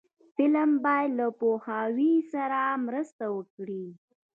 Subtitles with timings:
[0.35, 3.85] فلم باید له پوهاوي سره مرسته وکړي